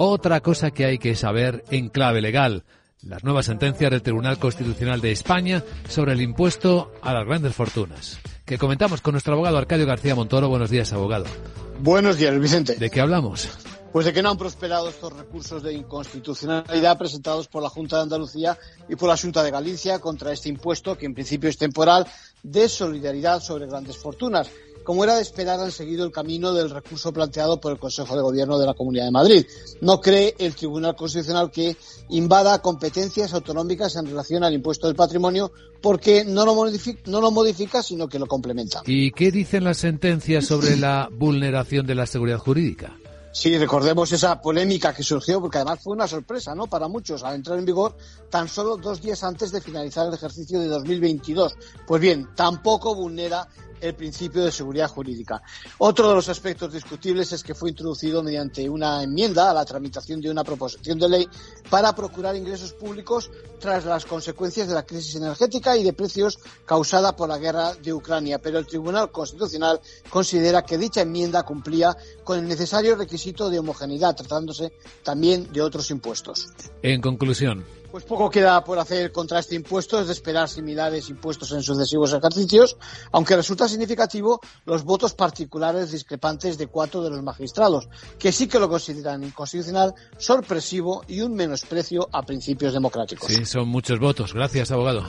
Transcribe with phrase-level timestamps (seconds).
[0.00, 2.62] Otra cosa que hay que saber en clave legal
[3.02, 8.20] las nuevas sentencias del Tribunal Constitucional de España sobre el impuesto a las grandes fortunas.
[8.44, 10.48] Que comentamos con nuestro abogado Arcadio García Montoro.
[10.48, 11.24] Buenos días, abogado.
[11.80, 12.76] Buenos días, Vicente.
[12.76, 13.48] ¿De qué hablamos?
[13.92, 18.02] Pues de que no han prosperado estos recursos de inconstitucionalidad presentados por la Junta de
[18.02, 18.56] Andalucía
[18.88, 22.06] y por la Junta de Galicia contra este impuesto, que en principio es temporal,
[22.44, 24.48] de solidaridad sobre grandes fortunas.
[24.88, 28.22] Como era de esperar, han seguido el camino del recurso planteado por el Consejo de
[28.22, 29.46] Gobierno de la Comunidad de Madrid.
[29.82, 31.76] No cree el Tribunal Constitucional que
[32.08, 35.52] invada competencias autonómicas en relación al impuesto del patrimonio
[35.82, 38.80] porque no lo, modifica, no lo modifica, sino que lo complementa.
[38.86, 42.96] ¿Y qué dicen las sentencias sobre la vulneración de la seguridad jurídica?
[43.30, 46.66] Sí, recordemos esa polémica que surgió, porque además fue una sorpresa, ¿no?
[46.66, 47.94] Para muchos, al entrar en vigor
[48.30, 51.54] tan solo dos días antes de finalizar el ejercicio de 2022.
[51.86, 53.46] Pues bien, tampoco vulnera
[53.80, 55.42] el principio de seguridad jurídica.
[55.78, 60.20] Otro de los aspectos discutibles es que fue introducido mediante una enmienda a la tramitación
[60.20, 61.28] de una proposición de ley
[61.70, 67.16] para procurar ingresos públicos tras las consecuencias de la crisis energética y de precios causada
[67.16, 68.38] por la guerra de Ucrania.
[68.38, 74.16] Pero el Tribunal Constitucional considera que dicha enmienda cumplía con el necesario requisito de homogeneidad,
[74.16, 74.72] tratándose
[75.02, 76.48] también de otros impuestos.
[76.82, 81.52] En conclusión, pues poco queda por hacer contra este impuesto, es de esperar similares impuestos
[81.52, 82.76] en sucesivos ejercicios,
[83.12, 88.58] aunque resulta significativo los votos particulares discrepantes de cuatro de los magistrados, que sí que
[88.58, 93.28] lo consideran inconstitucional, sorpresivo y un menosprecio a principios democráticos.
[93.32, 94.34] Sí, son muchos votos.
[94.34, 95.04] Gracias, abogado.